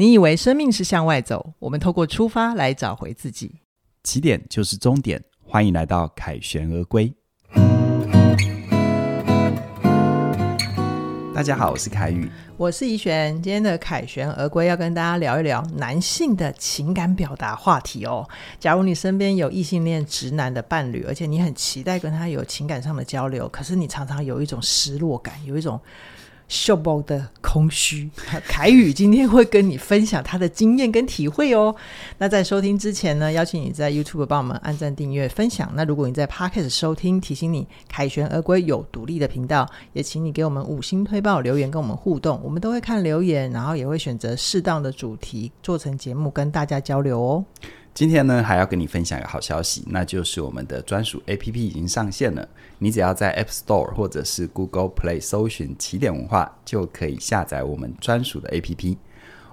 [0.00, 3.56] 你以为生命是向外走，我们透过出发来找回自己。
[4.04, 7.12] 起点就是终点，欢迎来到凯旋而归。
[11.34, 13.42] 大家好，我是凯宇，我是怡璇。
[13.42, 18.24] 今天的凯旋而归要跟大家聊一聊男性的情感表达话题哦。
[18.60, 25.80] 假如你身边有异性恋直男的伴侣，而且你很期待跟他有情感上的交流，可是你常常有一种失落感，有一种。
[26.48, 28.10] 秀爆的空虚，
[28.46, 31.74] 凯宇今天会跟你分享他的经验跟体会哦。
[32.16, 35.70] 那在收听之前呢，邀请你在 YouTube 帮我们按赞、订阅、分享。
[35.74, 47.44] 那如果你在 Podcast 收听，提醒你凯旋而归有独立的频道，也请你给我们五星推报留言跟我们互动，我们都会看留言，然后也会选择适当的主题做成节目跟大家交流哦。
[47.98, 52.48] 今天呢，还要跟你分享一个好消息，那就是我们的专属 APP 已经上线了。
[52.78, 58.96] 你只要在 App Store 或者是 Google Play 搜寻“起点文化”，就可以下载我们专属的 APP。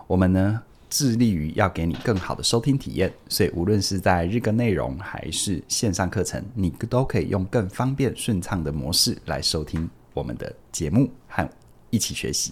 [0.06, 11.50] 我们呢，致力于要给你更好的收听体验，所以无论是在日更内容还是线上课程，你都可以用更方便顺畅的模式来收听我们的节目和。
[11.92, 12.52] 一起学习，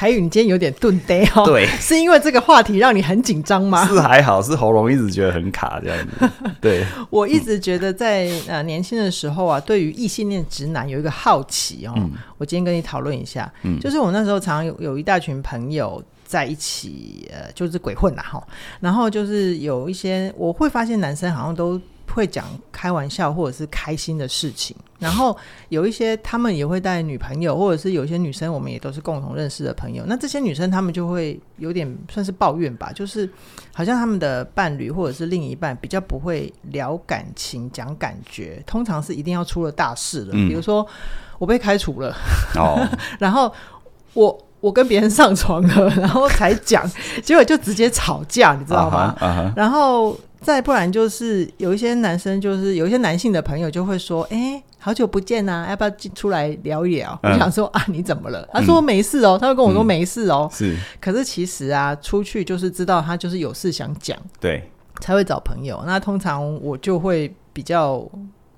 [0.00, 1.44] 凯宇，你今天有点顿呆哦。
[1.44, 3.84] 对， 是因为这个话题让你很紧张吗？
[3.86, 6.30] 是还好，是喉咙一直觉得很卡这样子。
[6.58, 11.92] 对，我一直觉得在呃年轻的时候啊，对于异性恋直男有一个好奇哦。
[11.98, 18.42] 嗯、我今天跟你讨论一下，嗯，就是我那时候常常有有一大群朋友在一起，呃，就是鬼混呐哈。
[18.80, 21.78] 然后就是有一些我会发现男生好像都。
[22.12, 25.36] 会讲开玩笑或者是开心的事情，然后
[25.70, 30.04] 有一些他们也会带女朋友，或者是有一些女生，我们也都是共同认识的朋友。
[30.06, 33.28] 那这些女生她们就会有点算是抱怨吧，就是
[33.72, 40.86] 好像他们的伴侣或者是另一半比较不会聊感情、讲感觉，通常是一定要出了大事了，嗯、比如说
[41.38, 42.14] 我被开除了，
[42.56, 42.86] 哦、
[43.18, 43.52] 然后
[44.12, 46.86] 我我跟别人上床了， 然后才讲，
[47.24, 49.52] 结果就直接吵架，你知道吗？Uh huh, uh huh.
[49.56, 50.14] 然后。
[50.40, 58.48] 再不然就是有一些男生，就是有一些男性的朋友就会说：“哎、欸，好久不见呐、啊，要不要出来聊一聊？”嗯、我想说啊，你怎么了？
[58.52, 60.48] 他说没事哦，嗯、他会跟我说没事哦。
[60.52, 64.70] 是，可是其实啊，出去就是知道他就是有事想讲，对，
[65.00, 65.82] 才会找朋友。
[65.86, 68.08] 那通常我就会比较。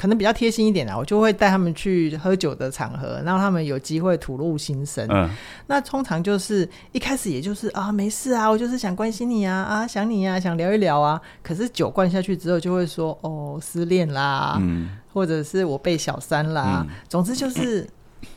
[0.02, 5.06] 可能比较贴心一点啦，我就会带他们去喝酒的场合，让他们有机会吐露心声。
[5.08, 5.30] 嗯，
[5.68, 11.20] 那通常就是一开始也就是啊，没事啊，我就是想关心你啊，啊，想你啊，想聊一聊啊。
[11.40, 16.84] 可是酒灌下去之后，就会说哦，失恋啦，嗯，或者是我被小三啦。
[16.84, 17.88] 嗯，总之就是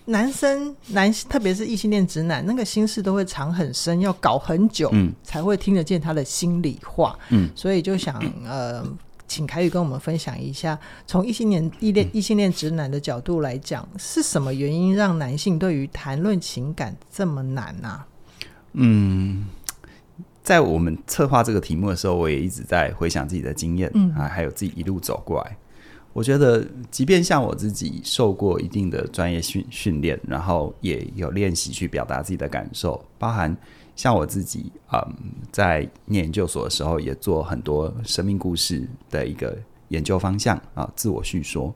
[0.05, 7.17] 男生男，特别是异性恋直男，那个心事都会藏很深，要搞很久，嗯，才会听得见他的心里话。
[7.29, 8.85] 嗯，所以就想呃。
[9.27, 18.07] 请凯宇跟我们分享一下，从异性恋异恋异性恋直男的角度来讲，是什么原因让男性对于谈论情感这么难呢、啊？
[18.73, 19.47] 嗯，
[20.43, 25.57] 在我们策划这个题目的时候，我也一直在回想自己的经验，嗯啊，还有自己一路走过来。
[26.13, 33.55] 我觉得，即便像我自己受过一定的专业训训练，然后也有练习去表达自己的感受，包含。
[33.95, 35.15] 像我自己，嗯，
[35.51, 39.57] 在念研究所的时候，也做很多生命故事的一个
[39.87, 41.73] 研究方向啊，自我叙说。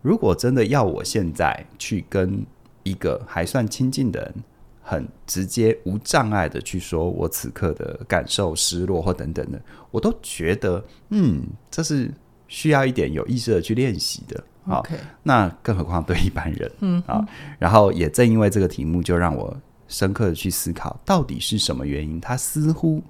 [0.00, 2.44] 如果真的要我现在去跟
[2.84, 4.34] 一个还算亲近的人，
[4.82, 9.60] 很直接、无障碍的去说我此刻的感受、失落或等等的，
[9.90, 12.10] 我都觉得，嗯，这是
[12.48, 14.42] 需要一点有意识的去练习的。
[14.64, 14.96] 好，Okay.
[15.22, 17.24] 那更何况对一般人，嗯啊，
[17.58, 19.54] 然后也正因为这个题目，就让我。
[19.88, 22.20] 深刻的去思考，到底是什么原因？
[22.20, 23.02] 他似乎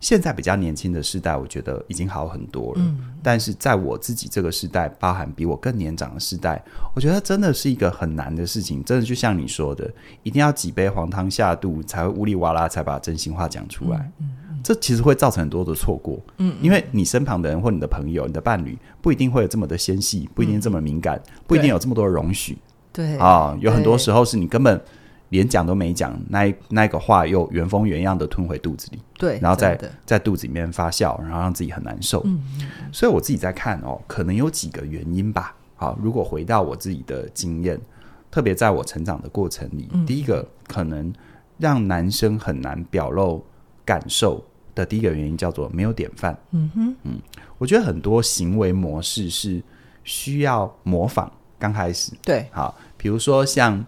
[0.00, 2.80] 现在比较年轻的世代，我觉得已经好很多了。
[2.80, 6.60] 嗯，但是在我自己这个时代，包含比我更年长的世代，
[6.94, 8.82] 我觉得真的是一个很难的事情。
[8.82, 9.88] 真的就像你说的，
[10.24, 14.10] 一定要几杯黄汤下肚，才会呜里哇啦，才把真心话讲出来。
[14.18, 16.18] 嗯，嗯，这其实会造成很多的错过。
[16.38, 22.58] 嗯，因为你身旁的人或你的朋友、你的伴侣，不一定会有这么的纤细，不一定这么敏感，嗯、不一定有这么多的容许。
[22.92, 24.80] 对啊，有很多时候是你根本。
[25.32, 32.20] 连讲都没讲，那那个话又原封原样的吞回肚子里，对，然后在在肚子里面发酵，然后让自己很难受。
[32.26, 32.38] 嗯，
[32.92, 35.56] 所以我自己在看哦，可能有几个原因吧。
[35.74, 37.80] 好，如果回到我自己的经验，
[38.30, 41.10] 特别在我成长的过程里，嗯、第一个可能
[41.56, 43.42] 让男生很难表露
[43.86, 46.38] 感受的第一个原因叫做没有典范。
[46.50, 47.18] 嗯哼，嗯，
[47.56, 49.62] 我觉得很多行为模式是
[50.04, 53.82] 需要模仿，刚开始对，好，比如说像。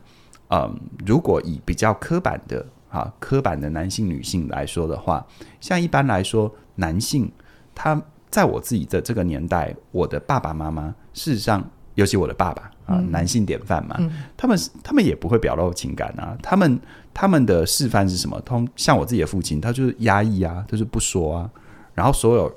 [0.54, 5.26] 嗯，如果以比较刻板的啊，刻板的男性女性来说的话，
[5.60, 7.28] 像一般来说，男性
[7.74, 16.36] 他在我自己的这个年代，我的爸爸妈妈事实上尤其我的爸爸啊，嗯、男性典范嘛，嗯、他们他们也不会表露情感啊。
[16.40, 16.80] 他们
[17.12, 18.40] 他们的示范是什么？
[18.42, 21.50] 通像我自己的父亲，他就是压抑啊，就是不说啊。
[21.94, 22.52] 然后所有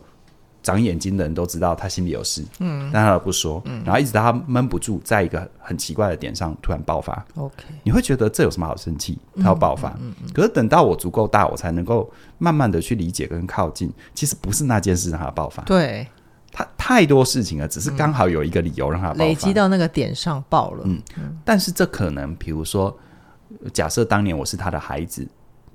[0.68, 7.26] 长眼睛的人都知道他心里有事，嗯，但他不说，嗯，然后一直到他闷不住，在一个很奇怪的点上突然爆发。
[7.36, 9.18] OK，你会觉得这有什么好生气？
[9.38, 13.90] 他要爆发，嗯，嗯嗯，可是等到我足够大，我才能够慢慢的去理解跟靠近。
[14.14, 16.06] 其实不是那件事让他爆发，对。
[16.50, 20.82] 他太多事情了，只是刚好有一个理由让他爆发，累积到那个点上爆了。
[20.86, 21.00] 嗯，
[21.46, 22.98] 但是这可能，比如说，
[23.72, 25.28] 假设当年我是他的孩子，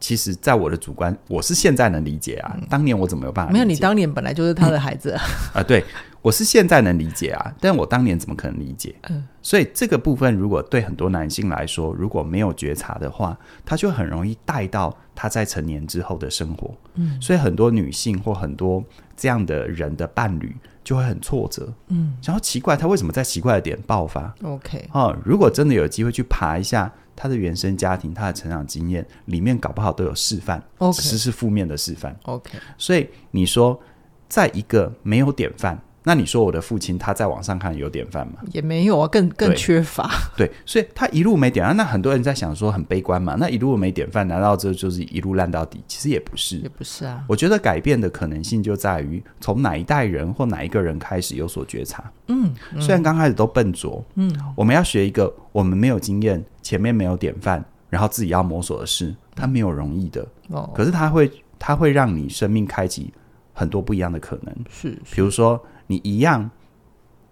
[0.03, 2.57] 其实，在我的主观，我是现在能理解啊。
[2.69, 3.53] 当年我怎么有办法？
[3.53, 5.13] 没有，你当年本来就是他的孩子
[5.55, 5.63] 啊。
[5.63, 5.85] 对，
[6.21, 8.93] 我是现在能理解啊，但我当年怎么可能理解？
[9.09, 16.75] 嗯，所以这个部分，如果对很多男性来说，如果没有觉察的话，他就很容易带到他在成年之后的生活。
[16.95, 18.83] 嗯，所以很多女性或很多
[19.17, 20.57] 这样的人的伴侣。
[20.85, 30.63] 就会很挫折，嗯，然后奇怪他为什么在奇怪的点爆发？OK，哦，如果真的有机会去爬一下他的原生家庭、他的成长经验，里面搞不好都有示范
[30.95, 32.59] 只是是负面的示范，OK。
[32.77, 33.81] 所以你说，
[34.29, 35.81] 在一个没有典范。
[36.05, 38.35] 那你说我的父亲他在网上看有典范吗？
[38.51, 40.11] 也没有啊，更更缺乏。
[40.37, 41.77] 对，所以他一路没典范。
[41.77, 43.37] 那很多人在想说很悲观嘛？
[43.39, 45.81] 那一路没典范，难道这就是一路烂到底？
[45.87, 47.25] 其实也不是，也不是啊。
[47.29, 52.11] 我觉得改变的可能性就在于从哪一代人或哪一个人开始有所觉察。
[52.27, 60.27] 嗯，嗯，虽然刚开始都笨拙，嗯，我们要学一个我们没有经验、前面没有典范，然后自己要摸索的事，它没有容易的。
[60.49, 63.13] 哦，可是它会，它会让你生命开启
[63.53, 64.53] 很多不一样的可能。
[64.69, 65.65] 是，是，比如说。
[65.93, 66.51] 你一样，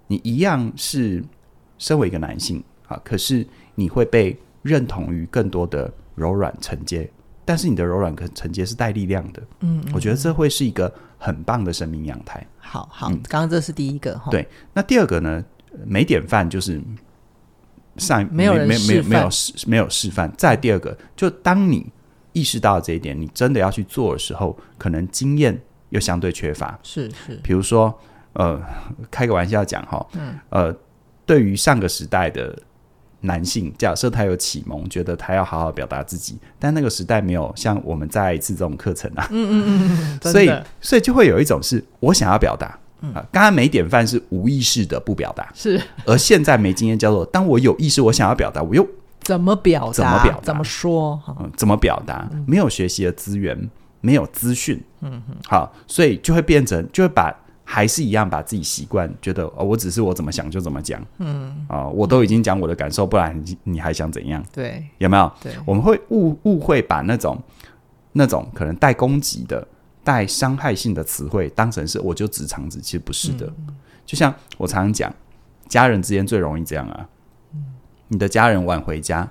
[0.06, 1.24] 你一样是
[1.78, 7.10] 身为一个男性啊，可是你会被认同于更多的柔软承接，
[7.42, 9.42] 但是你的柔软跟承接是带力量的。
[9.60, 12.46] 嗯，嗯，我觉得这会是一个很棒的生命阳台。
[12.58, 14.20] 好好，刚刚这是第一个。
[14.30, 15.42] 对，那第二个呢？
[15.86, 16.82] 没典范就是
[17.96, 20.30] 上没有人没没没有示没有示范。
[20.36, 21.86] 再第二个，就当你
[22.32, 25.58] 意识到这一点，你真的要去做的时候，可能经验
[25.90, 26.78] 又相对缺乏。
[26.82, 27.98] 是是，比如说。
[28.34, 28.60] 呃，
[29.10, 30.74] 开个玩笑讲哈，嗯，呃，
[31.26, 32.56] 对于上个时代的
[33.22, 40.50] 男性，假设他有启蒙，觉得他要好好表达自己，但那个时代没有像我们再一次这种课程啊，嗯嗯嗯， 所以
[40.80, 42.66] 所以就会有一种是我想要表达，
[43.12, 48.86] 啊，刚刚没典范是无意识的不表达，是，而现在没经验叫做当我有意识我想要表达，我又
[49.22, 49.92] 怎么表达？
[49.92, 50.40] 怎么表达？
[50.42, 51.20] 怎么说？
[51.40, 52.30] 嗯，怎么表达？
[52.46, 53.68] 没有学习的资源，
[54.00, 57.34] 没有资讯，嗯哼，好，所以就会变成就会把。
[57.72, 64.44] 还是一样，把自己习惯觉得哦，我只是我怎么想就怎么讲，嗯啊、哦，我都已经讲我的感受，不然你你还想怎样？
[64.52, 65.32] 对，有没有？
[65.40, 67.40] 对，我们会误误会把那种
[68.10, 69.64] 那种可能带攻击的、
[70.02, 73.46] 带伤害性的词汇当成是我就直肠子，其实不是的。
[73.46, 73.68] 嗯、
[74.04, 75.14] 就像我常常讲，
[75.68, 77.08] 家人之间最容易这样啊，
[77.54, 77.66] 嗯、
[78.08, 79.30] 你的家人晚回家，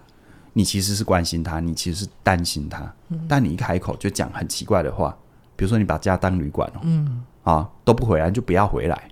[0.53, 5.13] 你其实是关心他，你其实是担心他，嗯、但你一开口就讲很奇怪的话，
[5.57, 7.21] 比如说你把家当旅馆哦，嗯。
[7.49, 9.09] 啊，都不回来就不要回来，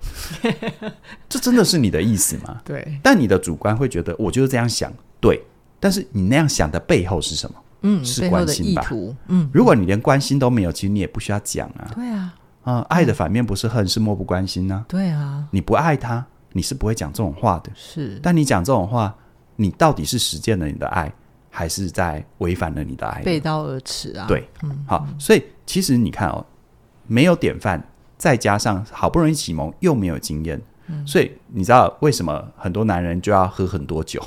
[1.28, 2.62] 这真的是你的意思吗？
[2.64, 5.44] 对，但你的主观会觉得我就是这样想，对。
[5.80, 7.56] 但是你那样想的背后是什么？
[7.82, 8.84] 嗯，是关心吧？
[9.28, 11.92] 嗯，如果你连关心都没有，其实你也不需要讲啊。
[11.94, 14.84] 对啊，啊，爱的反面不是恨，是漠不关心呢。
[14.88, 17.72] 对啊，你不爱他，你是不会讲这种话的。
[17.76, 19.16] 是，但你讲这种话，
[19.56, 21.14] 你到底是实践了你的爱，
[21.52, 23.22] 还是在违反了你的爱？
[23.22, 24.26] 背道而驰啊！
[24.28, 26.44] 对，嗯，好，所以其实你看哦，
[27.06, 27.88] 没有典范。
[28.18, 34.22] 再加上好不容易启蒙又没有经验，嗯、所以你知道为什么很多男人就要喝很多酒？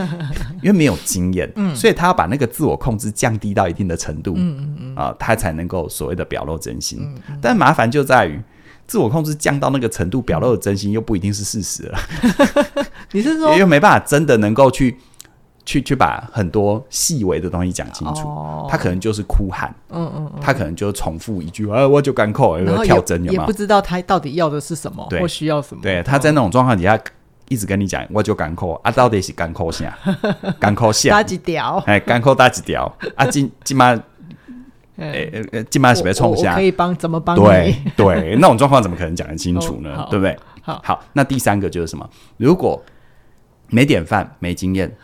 [0.62, 7.00] 因为没有经验，嗯、所以他要把那个自我控制降低到一定的程度，嗯嗯嗯啊，他才能够所谓的表露真心。
[7.40, 8.40] 但麻烦就在于
[8.86, 11.98] 自我控制降到那个程度，表露的真心又不一定是事实了。
[13.12, 14.98] 你是说， 又没办法真的能够去。
[15.64, 23.22] 去去把很多细微的东西讲清楚，哦、他可能就是哭喊，嗯嗯，嗯他可能就重复一句，哎，我就干口，然后跳针？
[23.30, 25.82] 也不知道他到底要的是什么，对或需要什么。
[25.82, 26.98] 对，他在那种状况底下
[27.48, 29.96] 一直跟你讲，我就干口啊，到底是干口啥？
[30.58, 31.10] 干口啥？
[31.14, 31.82] 打几条？
[31.86, 32.92] 哎，干口打几条？
[33.14, 34.00] 啊，今今晚，
[34.96, 36.54] 哎呃，今晚 是不是冲下？
[36.54, 37.36] 可以帮怎么帮？
[37.36, 39.94] 对 对，那种状况怎么可能讲得清楚呢？
[39.98, 40.36] 哦、对不对？
[40.62, 42.08] 好，好，那第三个就是什么？
[42.36, 42.80] 如果
[43.70, 44.94] 没典范，没经验。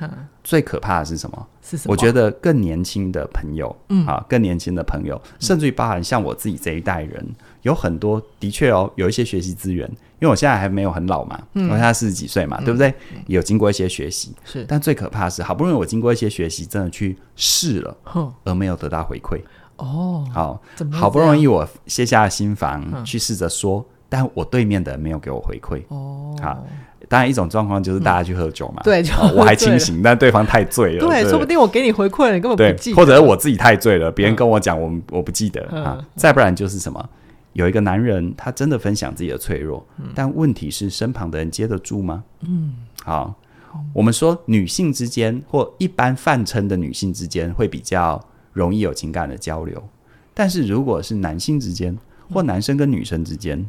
[0.45, 1.47] 最可怕的是什么？
[1.61, 1.93] 是什么？
[1.93, 9.91] 我觉得更年轻的朋友，嗯啊，更年轻的朋友，甚至于包含像我自己这一代人，嗯、有很多的确哦，有一些学习资源。
[10.19, 12.95] 因为我现在还没有很老嘛，嗯、我现在四十几岁嘛，嗯、对不对？
[13.27, 14.65] 有经过一些学习，是。
[14.69, 17.97] 但最可怕的是，好不容易我经过一些学习，真的去试了，
[18.45, 19.41] 而没有得到回馈。
[19.79, 25.83] 哦，好，好不容易我卸下了心防，嗯、去试着说，但我对面的人没有给我回馈。
[25.89, 26.65] 哦，好。
[27.09, 31.31] 当然一种状况就是大家去喝酒嘛，嗯、对、哦， 我还清醒，但对方太醉了，对，对。
[31.31, 36.05] 说不定我给你回馈了，你根本不记得，或者我自己太醉了，别人跟我讲，我我不记得、嗯、啊。
[36.17, 37.09] 再不然就是什么，
[37.53, 42.25] 有一个男人他真的分享自己的脆弱，嗯、但问题是身旁的人接得住吗？
[42.41, 43.35] 嗯，好，
[43.93, 48.21] 我们说女性之间或一般泛称的女性之间会比较
[48.53, 49.83] 容易有情感的交流，
[50.35, 51.97] 但是如果是男性之间
[52.33, 53.69] 或男生跟女生之间，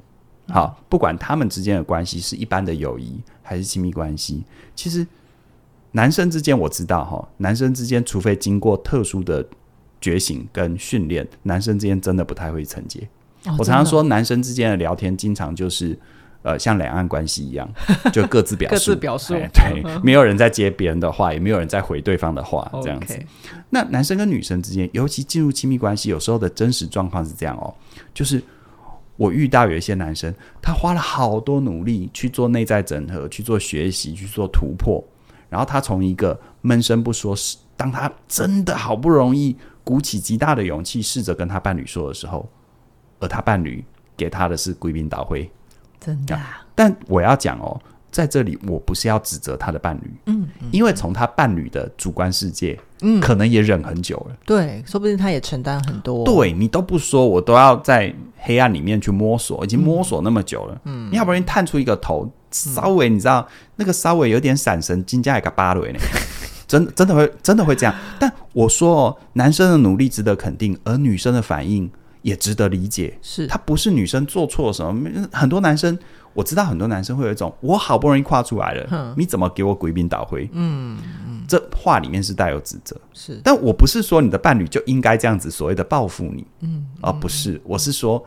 [0.50, 5.06] 好，不管他们之间的关系是一般的友谊还是亲密关系，其实
[5.92, 9.46] 男生之间我知道哈，男生之间除非经过特殊的
[10.00, 13.06] 觉醒跟训练，男生之间真的不太会承接。
[13.46, 16.00] 哦、我常常说，男生之间的聊天经常就是
[16.44, 17.70] 呃，像两岸关系一样，
[18.13, 23.20] 就各自表述，各自表述，哎、对，没有人在接别人的话，也没有人在回对方的话，这样子。
[23.72, 27.74] 那男生跟女生之间，尤其进入亲密关系，有时候的真实状况是这样哦，
[28.13, 28.42] 就是。
[29.17, 35.03] 我遇到有一些男生，他花了好多努力去做内在整合，去做学习，去做突破。
[35.50, 37.36] 然后他从一个闷声不说，
[37.75, 42.47] 当他真的好不容易鼓起极大的勇气，试着跟他伴侣说的时候，
[43.19, 43.83] 而他伴侣
[44.15, 45.51] 给他的是贵宾倒会，
[46.00, 46.65] 真的、啊。
[46.74, 47.79] 但我要讲哦。
[48.09, 65.99] 在这里，我不是要指责他的伴侣，嗯，嗯，因为从他伴侣的主观世界，嗯，可能也忍很久了，对，说不定他也承担很多，对你都不说，我都要在黑暗里面去摸索，已经摸索那么久了，嗯，你好不容易探出一个头，稍微你知道、嗯、那个稍微有点闪神，金加一个巴雷呢，
[66.65, 71.91] 真真的会真的会这样，但我说哦，男生的努力值得肯定，而女生的反应
[72.23, 73.45] 也值得理解，是。
[73.45, 75.97] 他不是女生做错什么，很多男生。
[76.38, 80.48] 我知道很多男生会有一种，我好不容易跨出来了，嗯、你怎么给我鬼兵倒回？
[80.53, 80.96] 嗯
[81.27, 83.41] 嗯，这话里面是带有指责，是。
[83.44, 88.24] 但我不是说你的伴侣就应该这样子所谓的报复你，嗯，而、啊、不是，我是说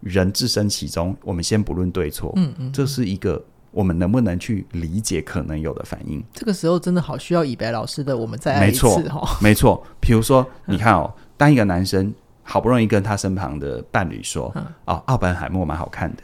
[0.00, 3.40] 人置身其中，我们先不论对错，嗯嗯，这是一个
[3.70, 6.20] 我们能不能去理解可能有的反应。
[6.32, 9.86] 这个时候真的好需要以白老师的，我们再来一次没错，没错。
[10.00, 12.12] 比如说，你看哦，当一个男生。
[12.42, 16.22] 好不容易跟他身旁的伴侣说：“嗯、哦，奥本海默蛮好看的。”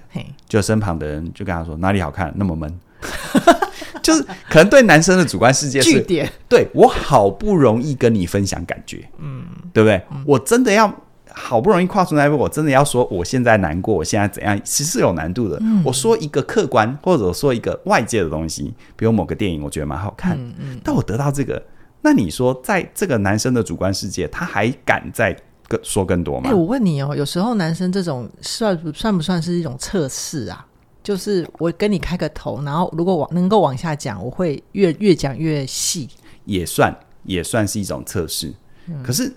[0.49, 2.33] 就身旁的人就跟他说：“哪里好看？
[2.37, 2.81] 那么闷。
[4.03, 10.01] ”就是可能对男生的主观世界是，点对我好不容易跟你分享感觉，嗯，对不对？
[10.11, 10.91] 嗯、我真的要
[11.31, 15.59] 好不容易跨出那一步，我真的要说我现在难过，我现在怎样，其实是有难度的。
[15.61, 20.39] 嗯、我说一个客观，或者说一个外界的东西，比如某个电影，我觉得蛮好看，
[20.83, 21.63] 但我得到这个，
[22.01, 25.37] 那你说在这个男生的主观世界，他还敢在？
[25.69, 26.47] 更说更多吗？
[26.47, 30.67] 哎、欸，我问你哦，有时候男生这种算不算不算是一种测试啊？
[31.03, 36.09] 就是我跟你开个头，然后如果往能够往下讲，我会越越讲越细，
[36.45, 38.53] 也算也算是一种测试。
[38.87, 39.33] 嗯、可是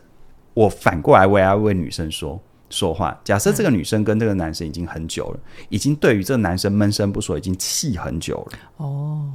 [0.53, 3.17] 我反过来，我也要为女生说说话。
[3.23, 8.59] 假设这个女生跟这个男生已经很久了，嗯、已经对于这个男生闷声不说，已经气很久了。
[8.77, 9.29] 哦，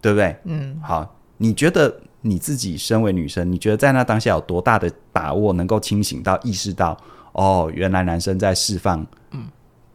[0.00, 0.36] 对不对？
[0.44, 1.94] 嗯，好，你觉得？
[2.26, 6.96] 你自己身为女生，你觉得在那当下有多大的把握能够清醒到意识到，
[7.32, 9.46] 哦，原来男生在释放嗯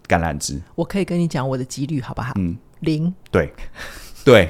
[0.08, 0.62] 橄榄枝？
[0.76, 2.34] 我可以跟你讲我的几率好不好？
[2.36, 3.12] 嗯，零。
[3.32, 3.52] 对，
[4.24, 4.48] 对，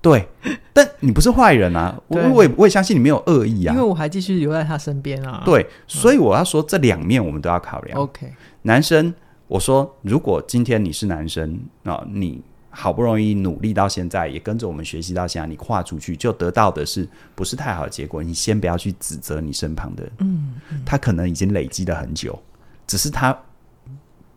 [0.00, 0.26] 对。
[0.72, 5.42] 但你不是坏人啊，我我也我也相信你没有恶意啊，因为我还继续留在他身边啊。
[5.44, 8.00] 对，所以我要说这两面我们都要考量。
[8.00, 9.14] OK，男生，
[9.48, 12.42] 我说如果今天你是男生啊，你。
[12.78, 18.22] 好不容易努力到现在，也跟着我们学习到现在，你跨出去就得到的是不是太好的结果？
[18.22, 22.38] 你先不要去指责你身旁的人，嗯，嗯，他可能已经累积了很久，
[22.86, 23.34] 只是他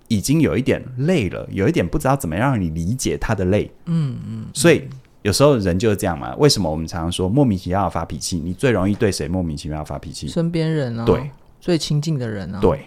[0.08, 4.46] 已经有一点累了，有一点不知道怎么样让你理解他的累，嗯嗯。
[4.54, 4.88] 所以
[5.22, 6.34] 有时候人就是这样嘛。
[6.38, 8.40] 为什么我们常常说莫名其妙发脾气？
[8.40, 10.30] 你最容易对谁莫名其妙发脾气？
[10.30, 11.30] 身边人啊，对，
[11.60, 12.86] 最亲近的人啊，对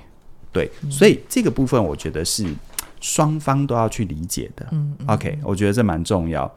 [0.51, 0.71] 对。
[0.91, 2.47] 所以这个部分我觉得是。
[3.03, 6.51] 双方都要去理解的，嗯，嗯，OK，我觉得这蛮重要。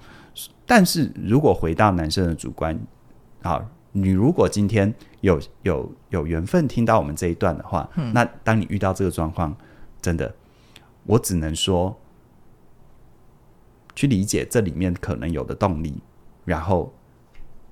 [0.66, 2.80] 但是如果回到男生的主观，
[3.42, 9.58] 好，你如果今天有有有缘分听到我们这一段的话，嗯，那当你遇到这个状况，
[10.00, 10.36] 真的，
[11.06, 12.00] 我只能说，
[13.96, 16.00] 去理解这里面可能有的动力，
[16.46, 16.94] 然后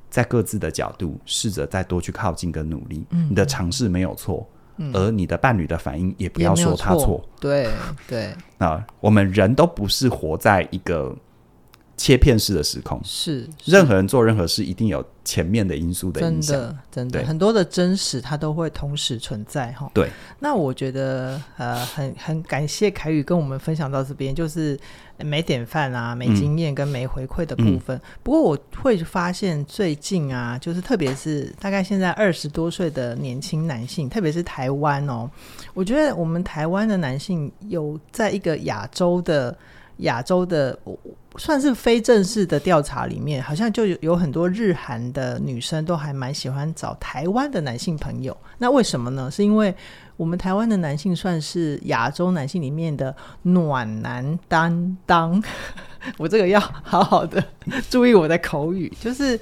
[0.10, 4.50] 在各自的角度试着再多去靠近跟努力，嗯，你的尝试没有错。
[4.78, 7.30] 嗯、而你的伴侣的反应也不要说他错，错。
[7.40, 7.68] 对
[8.08, 8.34] 对。
[8.58, 11.16] 那，我们人都不是活在一个
[12.04, 19.90] 切片式的时空，是，是任何人做任何事一定有前面的因素的影响，真的真的很多的真实它都会同时存在哈。
[19.94, 24.78] 对，那我觉得呃很很感谢凯宇跟我们分享到这边，就是
[25.20, 27.96] 没典范啊、没经验跟没回馈的部分。
[27.96, 35.32] 嗯、不过我会发现最近啊，就是特别是大概现在二十多岁的年轻男性，特别是台湾哦，
[35.74, 39.58] 我觉得我们台湾的男性有在一个亚洲的。
[39.98, 40.78] 亚洲的
[41.38, 48.36] 算是非正式的调查里面，好像就有有很多日韩的女生都还蛮喜欢找台湾的男性朋友。
[48.58, 49.30] 那为什么呢？
[49.32, 49.74] 是因为
[50.18, 55.42] 我们台湾的男性算是亚洲男性里面的暖男担当。
[56.18, 57.44] 我这个要好好的
[57.90, 59.40] 注意我的口语，就是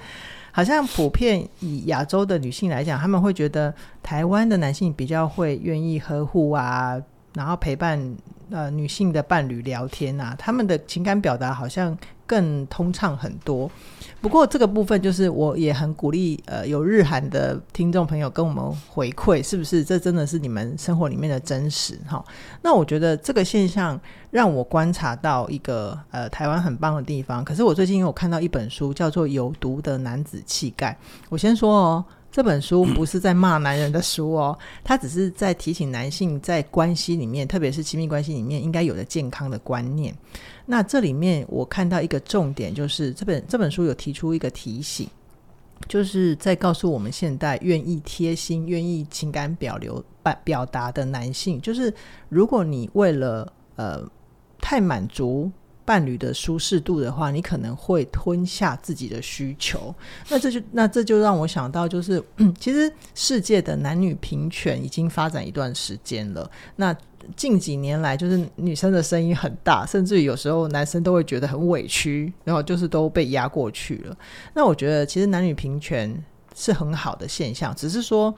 [0.52, 7.02] 好像普遍以亚洲的女性来讲，他们会觉得台湾的男性比较会愿意呵护啊，
[7.34, 8.16] 然后陪伴。
[8.52, 13.72] 呃，女性的伴侣聊天啊，他们的情感表达好像更通畅很多。
[14.20, 21.98] 不过这个部分就是我也很鼓励，呃，有日韩的听众朋友跟我们回馈，是不是这真的是你们生活里面的真实？
[22.08, 22.24] 哈，
[22.62, 27.44] 那我觉得这个现象让我观察到一个呃台湾很棒的地方。
[27.44, 30.92] 可是我最近有看到一本书，叫做《有毒的男子气概》。
[31.30, 32.06] 我先说哦。
[32.32, 40.16] 这本书不是在骂男人的书哦，他只是在提醒男性在关系里面，特别是亲密关系里面应该有的健康的观念。
[40.66, 45.10] 那这里面我看到一个重点，就是这本这本书有提出一个提醒，
[45.90, 50.02] 就是在告诉我们现代愿意贴心、愿意情感表流
[50.46, 51.94] 表达的男性，就是
[52.30, 54.02] 如果你为了呃
[54.62, 55.52] 太满足。
[55.92, 59.94] 伴侣的舒适度的话，你可能会吞下自己的需求。
[60.30, 62.24] 那这就那这就让我想到，就是，
[62.58, 66.50] 其实世界的男女平权已经发展一段时间了。
[66.78, 66.96] 那
[67.36, 74.18] 近几年来，就是女生的声音很大，甚至于有时候男生都会觉得很委屈，然后就是都被压过去了。
[74.54, 76.24] 那我觉得，其实男女平权
[76.56, 78.34] 是很好的现象，只是说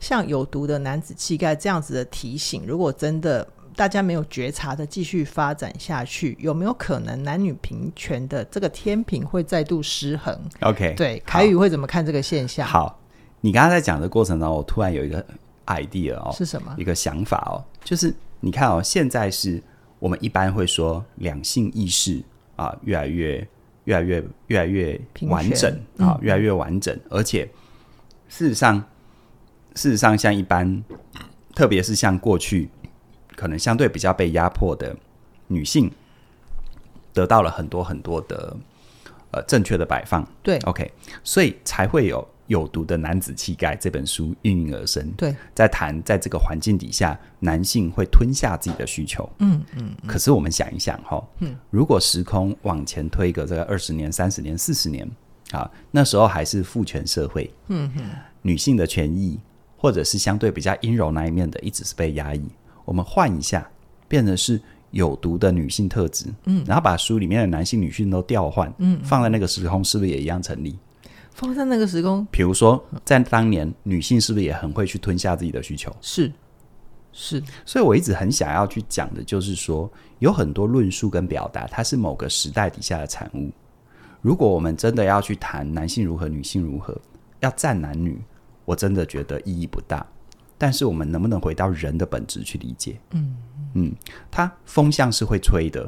[0.00, 3.46] 像有毒的男子气概这样子的提醒，如果真的。
[3.76, 12.66] 大家没有觉察的继续发展下去，有没有可能男女平权的这个天平会再度失衡？OK，对，凯宇会怎么看这个现象？
[12.66, 13.00] 好，
[13.40, 15.24] 你刚刚在讲的过程当中，我突然有一个
[15.66, 16.74] idea 哦，是什么？
[16.78, 19.62] 一个想法哦，就是你看哦，现在是
[19.98, 22.22] 我们一般会说两性意识
[22.56, 23.46] 啊，越来越、
[23.84, 27.48] 越来越、越来越完整啊，越来越完整，而且
[28.28, 28.82] 事实上，
[29.74, 30.82] 事实上像一般，
[31.54, 32.70] 特别是像过去。
[33.36, 34.94] 可能相对比较被压迫的
[35.48, 35.90] 女性，
[37.12, 38.56] 得到了很多很多的
[39.30, 40.26] 呃正确的摆放。
[40.42, 40.90] 对，OK，
[41.22, 45.10] 所以才会有有毒的男子气概这本书应运而生。
[45.12, 49.28] 对，在谈在这个环境底下，男性会吞下自己的需求。
[49.38, 49.94] 嗯嗯。
[50.06, 55.08] 可是我们想一想哈，嗯，如果时空往前推个这个二十年、三十年、四十年
[55.52, 57.52] 啊，那时候还是父权社会。
[57.68, 58.10] 嗯嗯。
[58.42, 59.40] 女性的权益
[59.78, 62.46] 或者是相对比较阴柔那一面的，一直是被压抑。
[62.84, 63.68] 我们换一下，
[64.08, 70.78] 变成是有毒的女性特质，嗯，然后把书里面的男性、女性都调换，嗯，放在那个时空，是不是也一样成立？
[71.32, 75.92] 放在那个时空，比如说在当年，女性是不是也很会去吞下自己的需求？
[76.00, 76.30] 是，
[77.12, 77.42] 是。
[77.64, 83.50] 所以我一直很想要去讲的，就是说有很多论述跟表达，它是某个时代底下的产物。
[84.22, 86.96] 如果我们真的要去谈男性如何、女性如何，
[87.40, 88.22] 要战男女，
[88.64, 90.06] 我真的觉得意义不大。
[90.64, 92.98] 但是我们能不能回到人的本质去理解？
[93.10, 93.36] 嗯
[93.74, 93.92] 嗯，
[94.30, 95.86] 它风向是会吹的。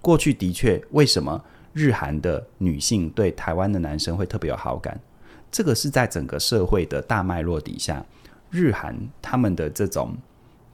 [0.00, 1.38] 过去的确，为什么
[1.74, 4.98] 日韩的女性对台湾的男生会特别有好感？
[5.52, 8.02] 这个是在整个社会的大脉络底下，
[8.50, 10.16] 日韩他们的这种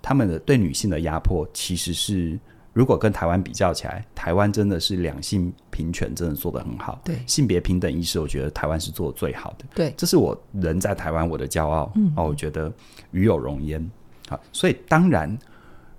[0.00, 2.38] 他们的对女性的压迫，其实是。
[2.74, 7.00] 如果跟台湾比较起来，台湾真的是两性平权真的做得很好。
[7.04, 9.64] 对，性别平等意识，我觉得台湾是做得最好的。
[9.72, 11.90] 对，这是我人在台湾我的骄傲。
[11.94, 12.70] 嗯，哦，我觉得
[13.12, 13.90] 与有荣焉。
[14.28, 15.38] 好，所以当然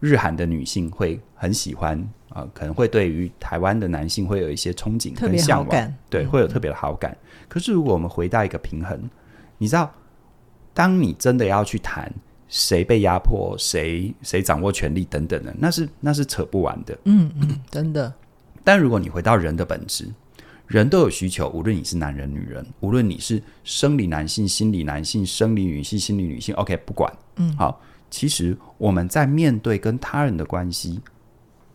[0.02, 5.94] 日韩的女性会很喜欢啊、呃，可能会对于台湾的男性会有一些憧憬跟向往。
[6.10, 7.12] 对，会有特别的好感。
[7.12, 9.10] 嗯、可是如果我们回到一个平衡，
[9.58, 9.90] 你知道，
[10.74, 12.14] 当你真的要去谈。
[12.48, 16.98] 谁被压迫，谁谁掌握权力等等的，那是那是扯不完的。
[17.06, 18.14] 嗯嗯，真的。
[18.64, 20.08] 但如果你回到人的本质，
[20.68, 27.12] 人都有需求，无论你是男人女人，无论你是生理男性、心理男性、生理女性、心理女性，OK，不管。
[27.36, 27.82] 嗯，好。
[28.12, 31.02] 其实我们在面对跟他人的关系，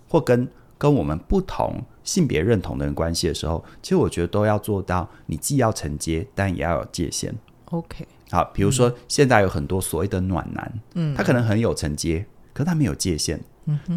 [0.09, 7.35] 或跟跟我们不同性别认同的人关系的时候，其实我觉得都要做到，你既要承接，但也要有界限。
[7.66, 8.06] OK。
[8.31, 13.40] 好，比如说现在有很多所谓的暖男，嗯，他可能很有承接，可是他没有界限，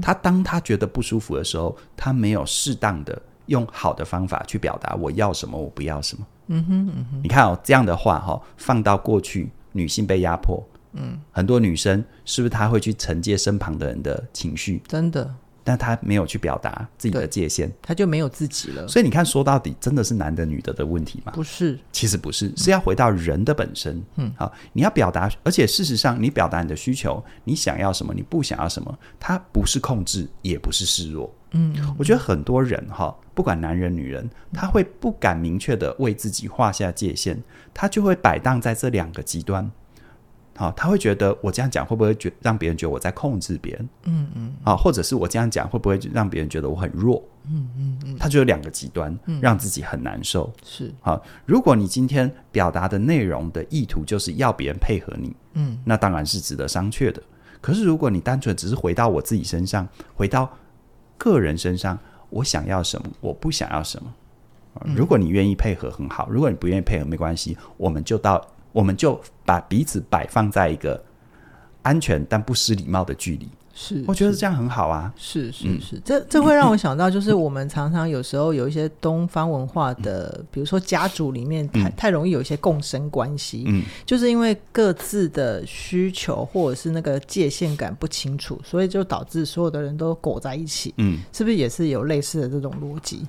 [0.02, 14.82] 他当他觉得不舒服的时候，他没有适当的用好的方法去表达我要什么，我不要什么，嗯哼，嗯哼，你看哦，这样的话哈，放到过去女性被压迫，嗯，很多女生是不是她会去承接身旁的人的情绪？
[14.88, 18.88] 真的，但他没有去表达自己的界限，他就没有自己了。
[18.88, 21.32] 所以你看，说到底，真的是男的女的的问题吗？
[21.34, 24.02] 不是，其实不是，是要回到人的本身。
[24.15, 31.34] 嗯，好，你要表达，而且事实上，你表达你的需求，你想要什么，你不想要什么，它不是控制，也不是示弱。
[31.52, 37.41] 嗯，我觉得很多人哈，不管男人女人，他会不敢明确的为自己画下界限，
[37.73, 39.71] 他就会摆荡在这两个极端。
[40.55, 43.89] 好，他会觉得我这样讲会不会觉让别人觉得我在控制别人？
[44.03, 44.53] 嗯嗯。
[44.63, 47.23] 啊，或者是我这样讲会不会让别人觉得我很弱？
[47.49, 48.17] 嗯嗯嗯。
[48.19, 50.53] 他就有两个极端，让自己很难受。
[50.63, 50.93] 是。
[51.01, 57.21] 好，如果你今天表达的内容的意图就是要别人配合你，嗯，那当然是值得商榷的。
[57.59, 60.47] 可是如果你单纯只是回到我自己身上，回到
[61.17, 61.97] 个人身上，
[62.29, 64.13] 我想要什么，我不想要什么。
[64.95, 68.39] 如果你愿意配合很好，如果你不愿意配合没关系，我们就到。
[68.73, 71.01] 我们就把彼此摆放在一个
[71.83, 75.13] 安全但不失礼貌的距离，是，我觉得这样很好啊。
[75.15, 93.27] 是是是，这这会让我想到，就是我们常常有时候有一些东方文化的，比如说家族里面太太容易有一些共生关系，嗯，就是因为各自的需求或者是那个界限感不清楚，所以就导致所有的人都裹在一起，嗯，是不是也是有类似的这种逻辑？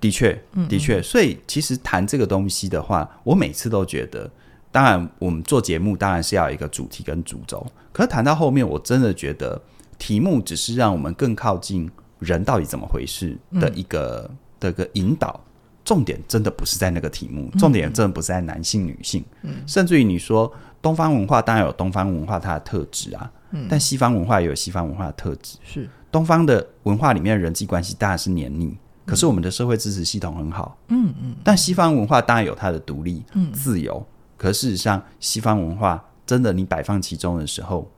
[0.00, 4.30] 的确，的确，所以其实谈这个东西的话，我每次都觉得。
[4.70, 7.66] 当然，我们做节目当然是要有一个主题跟主轴。
[7.92, 9.60] 可是谈到后面，我真的觉得
[9.98, 15.40] 题目只是让我们更靠近人到底怎么回事的一个、嗯、的一个引导。
[15.82, 19.24] 重点真的不是在那个题目，重点真的不是在男性、女性。
[19.42, 20.52] 嗯，甚至于你说
[20.82, 25.56] 东方文化当然有东方文化它的特质啊，嗯，但西方文化也有西方文化的特质。
[25.62, 30.76] 是东方的文化里面的人际关系当然是黏腻，可是我们的社会支持系统很好。
[30.88, 34.04] 嗯嗯，但西方文化当然有它的独立、嗯、自由。
[34.36, 37.90] 可事实上，西方文化真的你摆放其中的时候，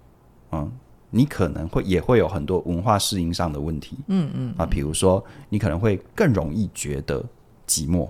[0.53, 0.71] 嗯，
[1.11, 7.25] 你可能会也会有很多文化适应上的问题，嗯嗯啊，比如说你可能会更容易觉得
[7.67, 8.09] 寂寞，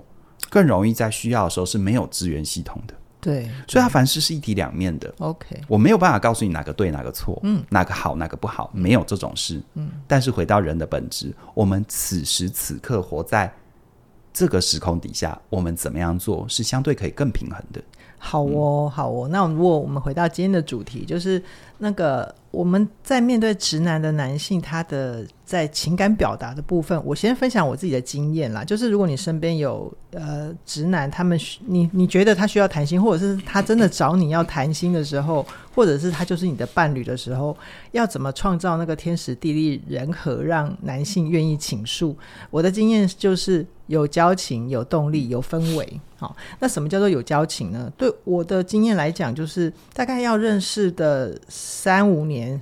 [0.51, 5.13] 更容易在需要的时候是没有资源系统的，对，所以它凡事是一体两面的。
[5.19, 9.91] OK，我没有办法告诉你哪个对哪个错，嗯，哪个好哪个不好，没有这种事，嗯。
[10.07, 13.53] 但是回到人的本质，我们此时此刻活在
[14.33, 17.83] 这个时空底下，我们怎么样做是相对可以更平衡的。
[18.19, 19.29] 好哦，好哦。
[19.31, 21.43] 那如果我们回到今天的主题，就是
[21.79, 28.65] 那个我们在面对直男的男性，他的在情感表达的部分，我先分享我自己的经验啦。
[28.65, 37.57] 就是如果你身边有呃直男，他们你你觉得他需要谈心，或者是他真的找你要谈心的时候，或者是他就是你的伴侣的时候，
[37.93, 42.17] 要怎么创造那个天时地利人和，让男性愿意倾诉？
[42.51, 46.01] 我的经验就是有交情、有动力、有氛围。
[46.17, 47.93] 好，那什么叫做有交情呢？
[47.97, 51.39] 对我的经验来讲，就是大概要认识的
[51.71, 52.59] 三五年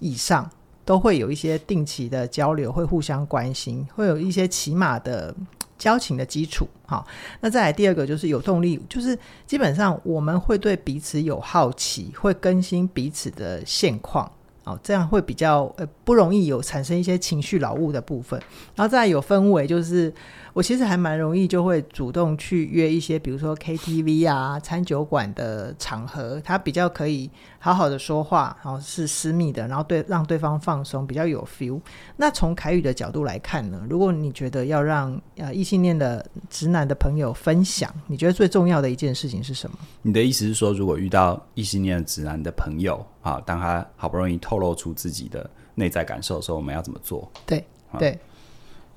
[0.00, 0.50] 以上，
[0.82, 5.34] 都会有一些定期的交流，会互相关心，会有一些起码的
[5.76, 6.66] 交情的基础。
[6.86, 7.06] 好，
[7.40, 9.16] 那再来第二个就是有动力，就是
[9.46, 14.32] 基本上我们会对彼此有好奇，会更新彼此的现况。
[14.64, 18.40] 好，这样会比较呃不容易有产生一些情绪劳务的部分。
[18.74, 20.10] 然后再有氛围，就是。
[20.56, 31.78] 我其实还蛮容易就会主动去约一些，比如说 KTV 啊、餐酒馆的场合，他比较可以好好的说话，然后是私密的，然后对让对方放松，比较有 feel。
[32.16, 39.76] 那从凯宇的角度来看呢，如果你觉得要让呃异性恋的直男的朋友分享，你觉得最重要的一件事情是什么？
[40.00, 47.30] 你的意思是说，如果遇到异性恋的直男的朋友啊，当他好不容易透露出自己的内在感受的时候，我们要怎么做？
[47.44, 47.62] 对
[47.98, 48.18] 对，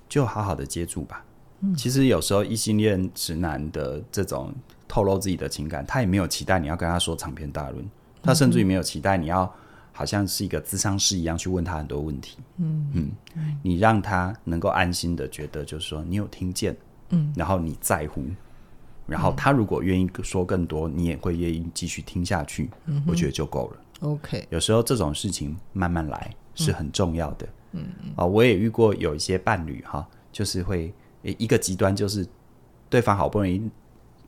[0.07, 1.21] 就好好的接住吧。
[1.75, 4.53] 其实有时候异性恋直男的这种
[4.87, 7.89] 透露自己的情感，他也没有期待你要跟他说长篇大论，
[8.23, 9.51] 他甚至于没有期待你要
[9.91, 12.37] 好像是一个咨商师一样去问他很多问题。
[12.57, 13.11] 嗯嗯，
[13.61, 16.75] 你让他能够安心的觉得，就是说你有听见，
[17.09, 18.23] 嗯，然后你在乎，
[19.05, 22.69] 然后他如果愿意说更多，你也会愿意继续听下去。
[22.85, 23.81] 嗯，我觉得就够了。
[23.99, 27.45] OK，有时候这种事情慢慢来是很重要的。
[27.73, 30.93] 嗯嗯啊，我也遇过有一些伴侣哈，就是会。
[31.21, 32.25] 一个极端就是
[32.89, 33.61] 对方好不容易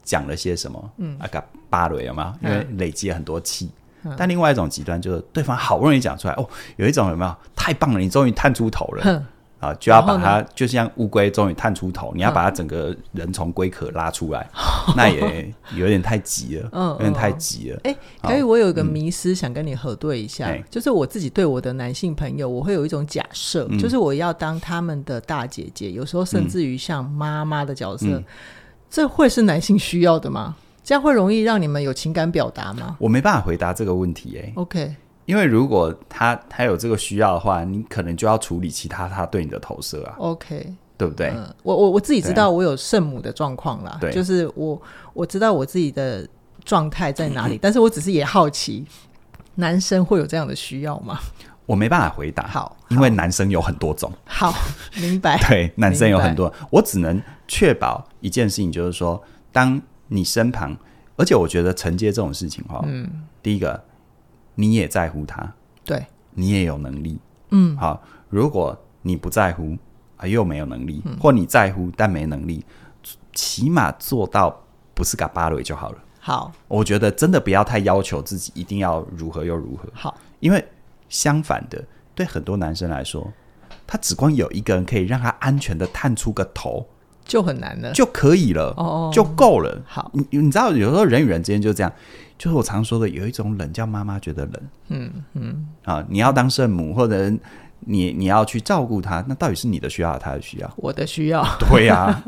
[0.03, 2.35] 讲了些什么，嗯，啊个巴雷有吗？
[2.43, 3.69] 因为累积了很多气。
[4.03, 7.99] 嗯、但另外一种极端就是对方好不容易讲出来，哦，有一种有没有太棒了？
[7.99, 9.25] 你终于探出头了。
[9.61, 14.49] 嗯啊，就要把它，就像乌龟终于探出头，你要把它整个人从龟壳拉出来，
[14.87, 17.79] 嗯、那也有点太急了，嗯，有点太急了。
[17.83, 17.97] 哎、欸，
[18.27, 28.23] 可以，我有一个迷思想跟你核对一下，嗯、就是我自己对我的男性朋友，我会有一种假设，嗯、就是我要当他们的大姐姐，有时候甚至于像妈妈的角色，嗯、
[28.89, 30.55] 这会是男性需要的吗？
[30.83, 32.97] 这样会容易让你们有情感表达吗？
[32.97, 34.95] 我没办法回答这个问题、欸，哎，OK。
[35.25, 40.15] 因为如果他他有这个需要的话，你可能就要处理其他他对你的投射啊。
[40.17, 41.29] OK，对不对？
[41.29, 44.81] 嗯、我我我自己知道我有圣母的状况啦，对，就是我
[45.13, 46.27] 我知道我自己的
[46.65, 48.85] 状态在哪里， 但是我只是也好奇，
[49.55, 51.19] 男生会有这样的需要吗？
[51.67, 52.47] 我没办法回答。
[52.47, 54.11] 好，因为男生有很多种。
[54.25, 54.53] 好，
[54.99, 55.37] 明白。
[55.47, 60.75] 对，男生有很多，我只能确保一件事情，就是说，当你身旁，
[61.15, 63.07] 而且我觉得承接这种事情哈，嗯，
[63.41, 63.81] 第一个。
[64.61, 67.19] 你也在乎他，对，你也有能力，
[67.49, 68.01] 嗯，好。
[68.29, 69.77] 如果你不在乎
[70.17, 72.63] 啊，又没有能力，嗯、或你在乎但没能力，
[73.33, 75.97] 起码做到不是嘎巴瑞就好了。
[76.19, 79.89] 好，我觉得真的不要太要求自己一定要如何又如何。
[79.93, 80.65] 好，因为
[81.09, 83.27] 相反的，对很多男生来说，
[83.87, 86.87] 他只光有一个人可以让他安全的探出个头，
[87.31, 89.81] 就很难了，就可以了，哦，就够了。
[89.85, 91.89] 好，你你知道，有时候人与人之间就这样。
[92.37, 94.53] 就是我常说的，有一种冷叫妈妈觉得冷。
[94.89, 97.31] 嗯嗯啊，你要当圣母，或者
[97.79, 100.69] 你你要去照顾他，那到底是你的需要，他的需要？
[100.75, 101.41] 我的需要。
[101.69, 102.23] 对呀、啊，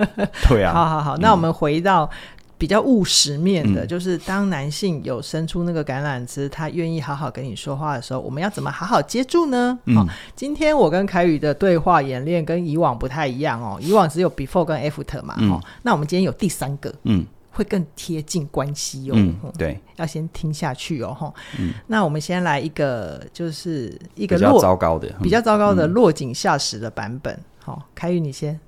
[0.47, 0.73] 对呀、 啊。
[0.73, 2.09] 好好好，那我们回到
[2.57, 9.77] 比较务实面的，嗯、就是当男性有伸出那个橄榄枝，他愿意好好跟你说话的时候，我们要怎么好好接住呢？
[9.85, 15.33] 嗯、哦，今天我跟凯宇的对话演练跟以往不太一样哦，以往只有 before 跟 after 嘛。
[15.35, 16.93] 哦、嗯，那我们今天有第三个。
[17.03, 17.25] 嗯。
[17.55, 19.13] 会更贴近关系哦。
[19.15, 21.13] 嗯，对，要先听下去哦。
[21.13, 27.39] 哈，嗯，那我们先来一个，就是一个比较糟糕的，比较糟糕的落井下石的版本。
[27.59, 28.59] 好，凯宇你先。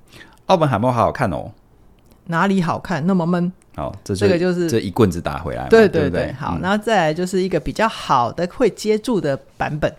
[0.46, 1.52] 澳本海默好好看哦。
[2.26, 3.04] 哪里好看？
[3.08, 3.52] 那么闷。
[3.76, 5.68] 好，这这个就是这一棍子打回来。
[5.70, 9.94] 对对对，好，然后再来就是一个比较好的会接住的版本。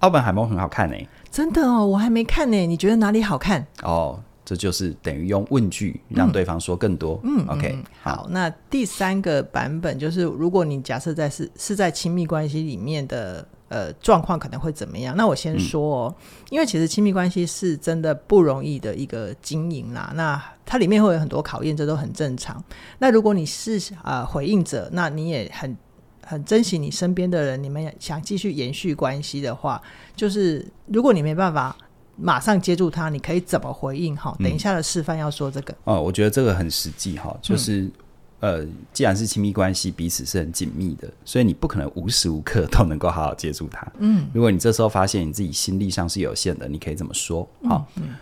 [0.00, 0.96] 奥本海默很好看呢，
[1.30, 2.66] 真的哦，我还没看呢。
[2.66, 3.66] 你觉得哪里好看？
[3.82, 4.20] 哦。
[4.42, 7.20] 这就是等于用问句让对方说更多。
[7.22, 8.26] 嗯，OK，嗯好。
[8.30, 15.16] 那第三个版本就是，如果你假设在是是在亲密关系里面的呃状况，可能会怎么样？
[15.16, 20.12] 那我先说哦，嗯、因为其实亲密关系是真的不容易的一个经营啦。
[20.14, 22.62] 那它里面会有很多考验，这都很正常。
[22.98, 25.74] 那如果你是啊、呃、回应者，那你也很
[26.22, 29.80] 很珍惜你身边的人，你们也想继续延续关系的话，
[30.14, 31.74] 就是如果你没办法。
[32.22, 34.14] 马上接住他，你可以怎么回应？
[34.14, 35.74] 哈，等一下的示范要说这个。
[35.84, 37.92] 哦，我觉得这个很实际哈，就是、嗯、
[38.40, 43.86] 呃，既然是亲密关系，彼此是很紧密的，所以你不可能无时无刻都能够好好接住他。
[43.98, 47.46] 嗯，如果你这时候发现你自己心力上是有限的，你可以这么说。
[47.68, 48.14] 好，嗯，嗯，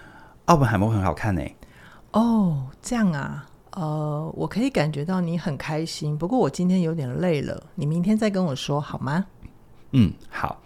[0.47, 1.43] 奥本海默很好看呢。
[2.13, 9.25] 哦，这样啊，呃，我可以感觉到你很开心，不过我今天有点累了，你明天再跟我说好吗？
[9.93, 10.61] 嗯，好。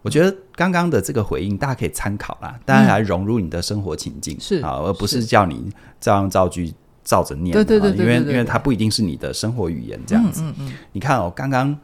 [0.00, 7.52] 我觉得刚刚的这个回应大家可以参考啦，当然来融入你的生活情境是啊，而不是叫你照样造句照着念。
[7.52, 10.42] 对对对，对，对，对，因为因为它不一定是你的生活语言这样子。
[10.42, 10.72] 嗯嗯，嗯。
[10.92, 11.78] 你看哦，刚刚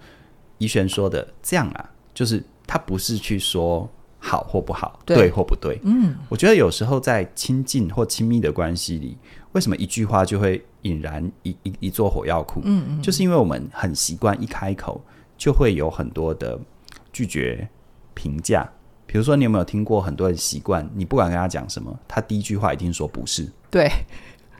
[0.58, 5.78] 怡璇说的这样啊，就是他不是去说好或不好，对，对或不对。
[5.84, 6.16] 嗯。
[6.28, 9.16] 我觉得有时候在亲近或亲密的关系里，
[9.52, 12.62] 为什么一句话就会引燃一一一座火药库？
[12.64, 13.02] 嗯嗯。
[13.02, 15.00] 就是因为我们很习惯一开口
[15.36, 16.58] 就会有很多的
[17.12, 17.68] 拒绝。
[18.12, 18.68] 评价，
[19.06, 23.48] 比如说，你有没有听过很多人习惯，你不管跟他讲什么，他第一句话一定说不是。
[23.70, 23.90] 对，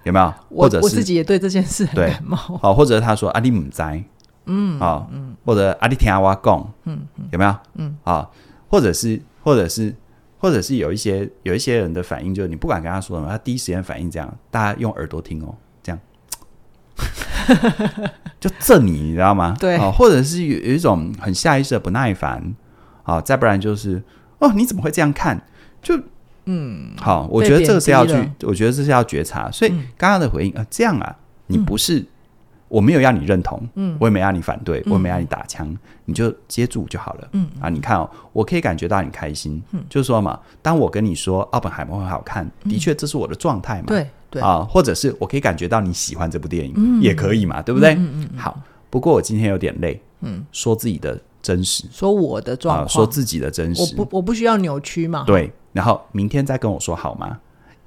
[0.05, 0.33] 有没有？
[0.49, 2.37] 我或者是我自己也对这件事很感冒。
[2.37, 4.03] 好，或者他说阿里姆在，
[4.47, 7.55] 嗯，好，嗯，或者阿里听阿瓦讲，嗯，有没有？
[7.75, 8.29] 嗯，啊，
[8.69, 9.95] 或者是，或者是，
[10.39, 16.01] 或者是有一些有一些人的反应，就是你不管跟他说什么，他第一时间反应这样，大家用耳朵听哦，这样，
[18.41, 19.57] 就震你，你知道吗？
[19.59, 22.55] 对，或者是有有一种很下意识的不耐烦。
[23.03, 24.01] 啊，再不然就是
[24.39, 25.43] 哦，你怎么会这样看？
[25.83, 25.99] 就
[26.47, 29.51] 嗯，好，我觉得这个是要去，我觉得这是要觉察。
[29.51, 31.15] 所以刚刚的回应啊、呃，这样啊，
[31.47, 32.07] 你不是、嗯、
[32.69, 37.47] 我没有要你认同，嗯，我也没让你反对，嗯、我也没让你打枪，嗯、你就接住就好了，嗯。
[37.61, 44.43] 啊，你看哦，我可以感觉到你开心，嗯，就是说嘛，当我跟你说奥本海默很好看，的确这是我的状态嘛，对对。
[44.43, 47.95] 啊，或者是我可以感觉到你喜欢这部电影，嗯，也可以嘛，对不对？
[47.95, 51.21] 嗯嗯，好，不过我今天有点累，嗯，说自己的。
[51.43, 55.25] 真实说我的状况、啊，说自己的真实，我不我不需要扭曲嘛？
[55.27, 57.39] 对，然后明天再跟我说好吗？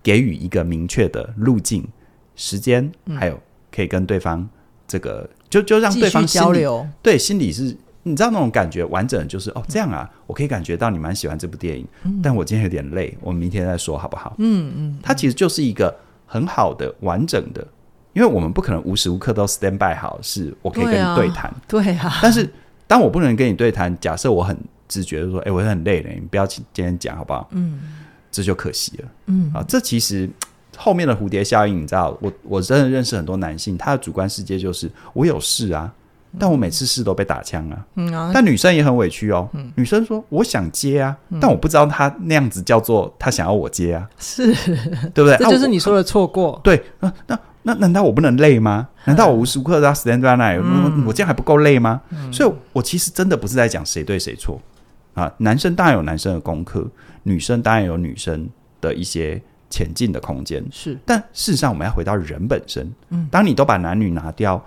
[0.01, 1.87] 给予一个明确的路径、
[2.35, 3.39] 时间，嗯、还有
[3.71, 4.47] 可以跟对方
[4.87, 6.85] 这个，就就让对方交流。
[7.01, 14.35] 对，心里是你知道那种感觉完整，就是哦这样啊，我可以感觉到你蛮喜欢这部电影，嗯、但我今天有点累，我们明天再说好不好？
[14.39, 17.65] 嗯嗯，它其实就是一个很好的完整的，
[18.11, 22.51] 因为我们不可能无时无刻都 stand by 好，是我可以跟你对谈，对啊，但是。
[22.87, 27.47] 当我不能跟你对谈，假设我很直觉的说，哎、欸，我很累了，你不要今天讲好不好？
[27.51, 27.79] 嗯，
[28.31, 29.05] 这就可惜了。
[29.27, 30.29] 嗯啊，这其实
[30.77, 35.91] 后面的蝴蝶效应，你知道，我我真的认识很多男性，他的主观世界就是我有事啊，
[36.39, 37.85] 但我每次事都被打枪啊。
[37.95, 39.47] 嗯啊，但女生也很委屈哦。
[39.53, 44.53] 嗯、女生说：“我想接啊，嗯、但我不知道他那样子叫做他想要我接啊。”是，
[45.13, 45.37] 对不对？
[45.37, 46.53] 这就是你说的错过。
[46.53, 48.87] 啊、对，那那那难道我不能累吗？
[49.05, 50.61] 难道我无时无刻都要 stand by 那里？
[50.63, 52.01] 嗯、我这样还不够累吗？
[52.11, 54.61] 嗯、所以，我其实真的不是在讲谁对谁错
[55.13, 55.31] 啊。
[55.39, 56.87] 男生当然有男生的功课，
[57.23, 58.47] 女生当然有女生
[58.79, 59.41] 的一些。
[59.69, 62.87] 前进的空间是，但事实上，我们要回到人本身。
[63.09, 64.63] 嗯，当你都把男女拿掉，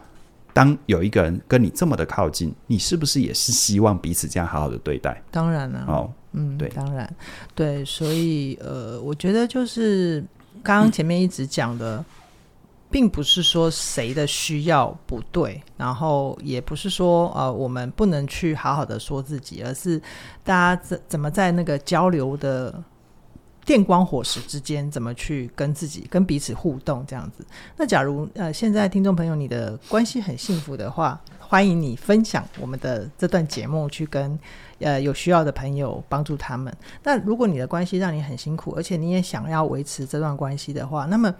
[0.53, 5.23] 当有一个人跟你这么的靠近，你是不是也是希望彼此这样好好的对待？
[5.31, 7.09] 当然了，哦，嗯，对，当然，
[7.55, 10.25] 对，所以呃，我觉得就是
[10.61, 12.05] 刚刚前面一直讲的，嗯、
[12.91, 20.01] 并不是说谁的需要不对，然后也不是说呃我们不能去好好的说自己，而是
[20.43, 22.83] 大家怎怎么在那个交流的。
[23.65, 27.05] 电光火石之间，怎么去跟自己、跟彼此互动？
[27.05, 27.45] 这样子。
[27.77, 34.39] 那假如呃，现在听众朋友你的关系很幸福的话，欢迎你分享我们的这段节目，去跟
[34.79, 36.73] 呃有需要的朋友帮助他们。
[37.03, 41.35] 那如果你的关系让你很辛苦，而且你也想要维持这段关系的话，那么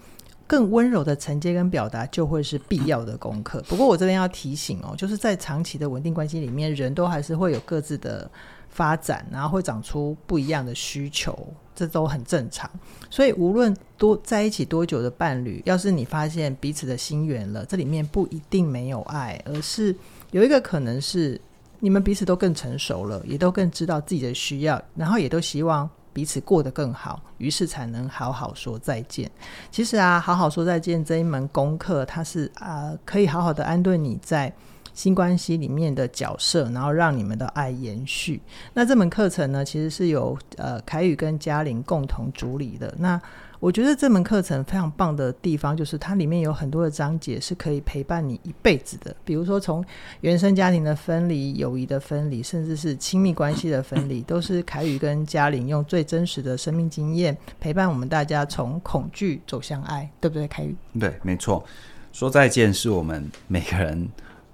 [0.47, 3.63] 更温柔的承接跟表达就会是必要的功课。
[3.69, 8.31] 不过我这边要提醒哦，就是在长期的稳定关系里面，人都还是会有各自的
[8.69, 11.37] 发展，然后会长出不一样的需求。
[11.75, 12.71] 这都很正常，
[13.11, 19.95] 所以无论多在一起多久的伴侣，要是你发现彼此的心远了，这里面不一定没有爱，而是
[20.31, 21.39] 有一个可能是
[21.79, 29.31] 你们彼此都更成熟了，也都更知道自己的需要，然后也都希望彼此过得更好，于是才能好好说再见。
[29.71, 34.51] 其实啊，好好说再见这一门功课，它是啊、可以好好的安顿你在。
[34.95, 38.41] 新关系里面的角色，然后让你们的爱延续。
[38.73, 42.95] 那这门课程呢，其实是由呃凯宇跟嘉玲共同主理的。
[42.97, 43.21] 那
[43.59, 49.15] 我觉得这门课程非常棒的地方，就是它里面有很多的章节是可以陪伴你一辈子的。
[49.25, 49.85] 比如说，从
[50.21, 60.77] 原生家庭的分离、友谊的分离，甚至是亲密关系的分离， 都是凯宇跟嘉玲用最真实的生命经验陪伴我们大家从恐惧走向爱，对不对，凯宇？
[60.99, 61.65] 对，没错。
[62.13, 64.09] 说再见是我们每个人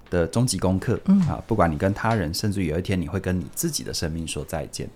[0.09, 4.89] 的终极功课，嗯啊，不管你跟他人，甚至有一天你会跟你自己的生命说再见，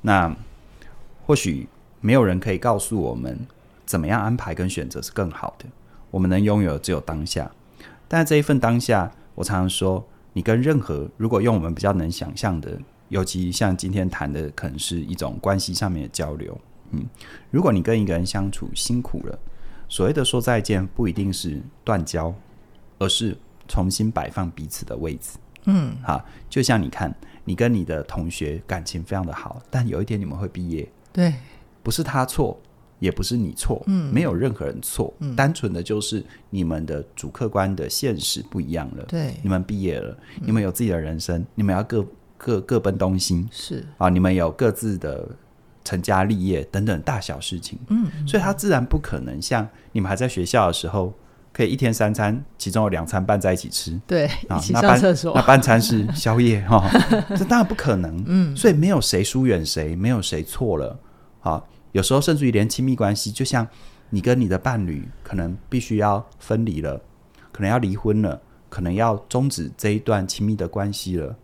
[0.00, 0.34] 那
[1.24, 1.68] 或许
[2.00, 3.38] 没有人可以告诉我们
[3.86, 5.66] 怎么样安排跟选择是更好的。
[6.10, 7.50] 我们能拥有只有当下，
[8.08, 16.60] 但这一份当下，我常常说，你跟任何如果用我们比较能想象的，尤其像今天谈的，可能是一种关系上面的交流，
[16.90, 17.04] 嗯，
[17.50, 19.38] 如果你跟一个人相处辛苦了，
[19.88, 22.34] 所谓的说再见，不一定是断交，
[22.98, 23.36] 而是。
[23.68, 31.32] 重新摆放彼此的位置，嗯，好，就像你看，你跟你的同学感情非常的好，但有一天你们会毕业，对，
[31.82, 32.60] 不是他错，
[32.98, 45.28] 也不是你错，嗯，没有任何人错，嗯，单纯的就是你们的主客观的现实不一样了，对，你们毕业了，你们有自己的人生，嗯，你们要各各各奔东西，是啊，你们有各自的
[45.84, 51.12] 成家立业等等大小事情，嗯，所以他自然不可能像你们还在学校的时候。
[51.52, 55.32] 可以一天三餐，其中有两餐拌在一起吃，对，啊、一起上厕所。
[55.34, 56.88] 那半餐是 宵夜哈，
[57.36, 58.22] 这当然不可能。
[58.28, 60.96] 嗯，所以没有谁疏远谁，没有谁错了。
[61.40, 63.66] 好，有时候甚至于连亲密关系，就像
[64.10, 67.00] 你跟你的伴侣，可能必须要分离了，
[67.50, 71.36] 可能要离婚了，可能要终止这一段亲密的关系了。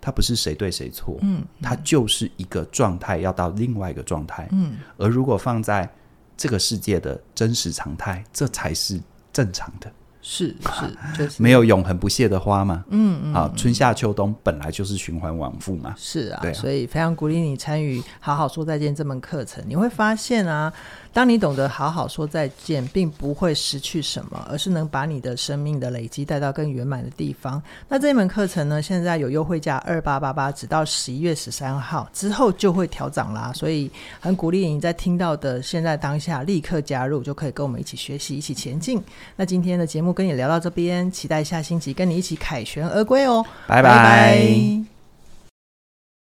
[0.00, 4.76] 它不是谁对谁错，嗯，它就是一个状态要到另外一个状态，嗯。
[4.98, 5.90] 而如果放在
[6.36, 9.00] 这个世界的真实常态，这才是。
[9.34, 9.92] 正常的，
[10.26, 10.56] 是是，
[11.16, 12.82] 就是没有永恒不谢的花嘛。
[12.88, 15.94] 嗯嗯，啊，春夏秋冬本来就是循环往复嘛。
[15.98, 20.72] 是啊，对啊，所以非常鼓励你参与《好好说再见》这门课程，你会发现啊。
[21.14, 27.62] 当你懂得好好说再见，并不会失去什么，而是能把你的生命的累积带到更圆满的地方。
[27.88, 33.52] 那这一门课程呢，现在有优惠价二八八八，直到十一月十三号之后就会调涨啦。
[33.54, 39.00] 所以很鼓励你在听到的现在当下立刻加入，就可以跟我们一起学习，一起前进。
[39.36, 43.82] 那今天的节目跟你聊到这边，期待下星期跟你一起凯旋而归哦，拜拜。
[43.82, 44.93] 拜拜。